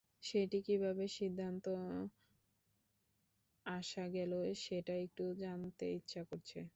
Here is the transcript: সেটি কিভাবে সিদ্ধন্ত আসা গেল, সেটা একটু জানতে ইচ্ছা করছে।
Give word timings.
সেটি 0.23 0.57
কিভাবে 0.61 1.05
সিদ্ধন্ত 1.15 1.65
আসা 3.65 4.03
গেল, 4.13 4.31
সেটা 4.57 4.93
একটু 5.05 5.23
জানতে 5.41 5.85
ইচ্ছা 5.91 6.21
করছে। 6.29 6.61